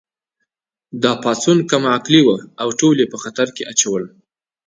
[1.03, 4.03] دا پاڅون کم عقلې وه او ټول یې په خطر کې اچول